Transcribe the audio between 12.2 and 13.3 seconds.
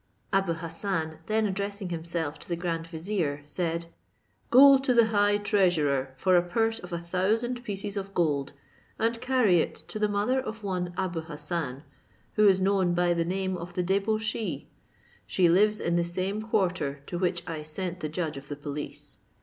who is known by the